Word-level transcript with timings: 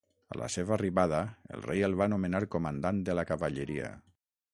A 0.35 0.37
la 0.41 0.45
seva 0.51 0.73
arribada 0.77 1.19
el 1.57 1.61
rei 1.67 1.85
el 1.87 1.97
va 1.99 2.07
nomenar 2.13 2.41
comandant 2.57 3.03
de 3.11 3.17
la 3.19 3.27
cavalleria. 3.33 3.93